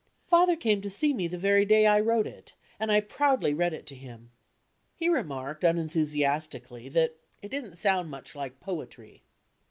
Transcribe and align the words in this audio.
Father 0.25 0.55
came 0.55 0.81
to 0.81 0.89
see 0.89 1.13
me 1.13 1.27
the 1.27 1.37
very 1.37 1.63
day 1.63 1.85
I 1.85 1.99
wrote 1.99 2.25
it, 2.25 2.55
and 2.79 2.91
I 2.91 3.01
proudly 3.01 3.53
read 3.53 3.71
it 3.71 3.85
to 3.85 3.95
him. 3.95 4.31
He 4.95 5.09
remarked 5.09 5.63
unenthusiastically 5.63 6.89
that 6.89 7.17
"it 7.43 7.49
didn't 7.51 7.75
sound 7.75 8.09
much 8.09 8.33
like 8.33 8.59
poetry." 8.59 9.21